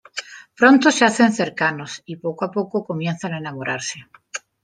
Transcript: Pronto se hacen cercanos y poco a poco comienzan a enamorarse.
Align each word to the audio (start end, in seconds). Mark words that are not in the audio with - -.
Pronto 0.55 0.89
se 0.89 1.05
hacen 1.05 1.31
cercanos 1.31 2.01
y 2.07 2.15
poco 2.15 2.45
a 2.45 2.49
poco 2.49 2.83
comienzan 2.83 3.33
a 3.33 3.37
enamorarse. 3.37 4.07